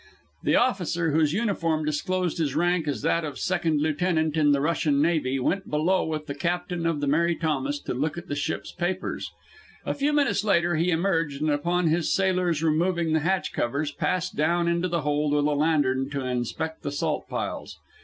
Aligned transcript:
The 0.41 0.55
officer, 0.55 1.11
whose 1.11 1.31
uniform 1.31 1.85
disclosed 1.85 2.39
his 2.39 2.55
rank 2.55 2.87
as 2.87 3.03
that 3.03 3.23
of 3.23 3.37
second 3.37 3.81
lieutenant 3.83 4.35
in 4.35 4.51
the 4.51 4.59
Russian 4.59 4.99
navy, 4.99 5.39
went 5.39 5.69
below 5.69 6.03
with 6.03 6.25
the 6.25 6.33
captain 6.33 6.87
of 6.87 7.01
the 7.01 7.05
Mary 7.07 7.35
Thomas 7.35 7.79
to 7.81 7.93
look 7.93 8.17
at 8.17 8.27
the 8.27 8.35
ship's 8.35 8.71
papers. 8.71 9.29
A 9.85 9.93
few 9.93 10.11
minutes 10.11 10.43
later 10.43 10.75
he 10.75 10.89
emerged, 10.89 11.39
and 11.39 11.51
upon 11.51 11.85
his 11.85 12.11
sailors 12.11 12.63
removing 12.63 13.13
the 13.13 13.19
hatch 13.19 13.53
covers, 13.53 13.91
passed 13.91 14.35
down 14.35 14.67
into 14.67 14.87
the 14.87 15.01
hold 15.01 15.33
with 15.35 15.45
a 15.45 15.51
lantern 15.51 16.09
to 16.09 16.25
inspect 16.25 16.81
the 16.81 16.91
salt 16.91 17.29
piles. 17.29 17.77